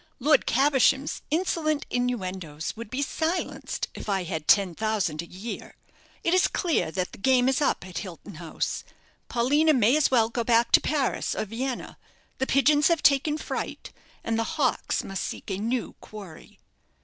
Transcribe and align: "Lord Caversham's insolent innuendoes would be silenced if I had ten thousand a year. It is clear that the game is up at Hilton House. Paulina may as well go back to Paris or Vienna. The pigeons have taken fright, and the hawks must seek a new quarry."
"Lord 0.17 0.47
Caversham's 0.47 1.21
insolent 1.29 1.85
innuendoes 1.91 2.75
would 2.75 2.89
be 2.89 3.03
silenced 3.03 3.87
if 3.93 4.09
I 4.09 4.23
had 4.23 4.47
ten 4.47 4.73
thousand 4.73 5.21
a 5.21 5.27
year. 5.27 5.75
It 6.23 6.33
is 6.33 6.47
clear 6.47 6.89
that 6.89 7.11
the 7.11 7.19
game 7.19 7.47
is 7.47 7.61
up 7.61 7.85
at 7.85 7.99
Hilton 7.99 8.37
House. 8.41 8.83
Paulina 9.29 9.73
may 9.75 9.95
as 9.95 10.09
well 10.09 10.29
go 10.29 10.43
back 10.43 10.71
to 10.71 10.81
Paris 10.81 11.35
or 11.35 11.45
Vienna. 11.45 11.99
The 12.39 12.47
pigeons 12.47 12.87
have 12.87 13.03
taken 13.03 13.37
fright, 13.37 13.91
and 14.23 14.39
the 14.39 14.43
hawks 14.57 15.03
must 15.03 15.23
seek 15.23 15.51
a 15.51 15.59
new 15.59 15.93
quarry." 16.01 16.57